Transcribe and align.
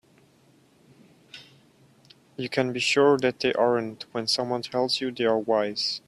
You 2.35 2.49
can 2.49 2.73
be 2.73 2.79
sure 2.79 3.19
that 3.19 3.39
they 3.41 3.53
aren't 3.53 4.05
when 4.13 4.25
someone 4.25 4.63
tells 4.63 4.99
you 4.99 5.11
they 5.11 5.25
are 5.25 5.37
wise. 5.37 5.99